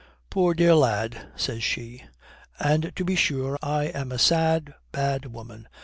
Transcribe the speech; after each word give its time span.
"'Poor, 0.31 0.55
dear 0.55 0.73
lad,' 0.73 1.27
says 1.35 1.61
she, 1.63 2.03
'and 2.59 2.91
to 2.95 3.05
be 3.05 3.15
sure 3.15 3.55
I 3.61 3.83
am 3.83 4.11
a 4.11 4.17
sad, 4.17 4.73
bad 4.91 5.27
woman. 5.31 5.67